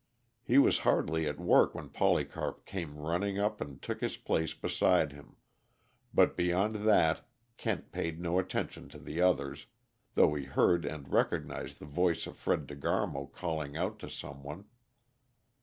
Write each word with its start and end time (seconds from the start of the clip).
He 0.41 0.57
was 0.57 0.79
hardly 0.79 1.27
at 1.27 1.39
work 1.39 1.75
when 1.75 1.89
Polycarp 1.89 2.65
came 2.65 2.97
running 2.97 3.37
up 3.37 3.61
and 3.61 3.79
took 3.79 4.01
his 4.01 4.17
place 4.17 4.55
beside 4.55 5.11
him; 5.11 5.35
but 6.11 6.35
beyond 6.35 6.87
that 6.87 7.27
Kent 7.57 7.91
paid 7.91 8.19
no 8.19 8.39
attention 8.39 8.89
to 8.89 8.97
the 8.97 9.21
others, 9.21 9.67
though 10.15 10.33
he 10.33 10.45
heard 10.45 10.85
and 10.85 11.13
recognized 11.13 11.77
the 11.77 11.85
voice 11.85 12.25
of 12.25 12.35
Fred 12.35 12.65
De 12.65 12.75
Garmo 12.75 13.31
calling 13.31 13.77
out 13.77 13.99
to 13.99 14.09
some 14.09 14.41
one. 14.41 14.65